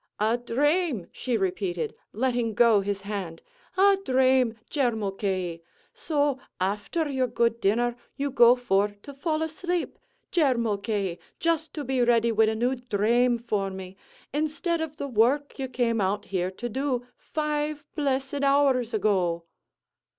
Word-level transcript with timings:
"A 0.19 0.35
dhrame!" 0.35 1.07
she 1.11 1.37
repeated, 1.37 1.93
letting 2.11 2.55
go 2.55 2.81
his 2.81 3.01
hand, 3.03 3.39
"a 3.77 3.99
dhrame, 4.03 4.55
Jer 4.67 4.95
Mulcahy! 4.95 5.61
so, 5.93 6.39
afther 6.59 7.07
your 7.07 7.27
good 7.27 7.59
dinner, 7.61 7.95
you 8.17 8.31
go 8.31 8.55
for 8.55 8.95
to 9.03 9.13
fall 9.13 9.43
asleep, 9.43 9.99
Jer 10.31 10.57
Mulcahy, 10.57 11.19
just 11.39 11.75
to 11.75 11.83
be 11.83 12.01
ready 12.01 12.31
wid 12.31 12.49
a 12.49 12.55
new 12.55 12.73
dhrame 12.77 13.37
for 13.37 13.69
me, 13.69 13.95
instead 14.33 14.81
of 14.81 14.97
the 14.97 15.07
work 15.07 15.59
you 15.59 15.67
came 15.67 16.01
out 16.01 16.25
here 16.25 16.49
to 16.49 16.67
do, 16.67 17.05
five 17.15 17.83
blessed 17.93 18.41
hours 18.41 18.95
ago!" 18.95 19.43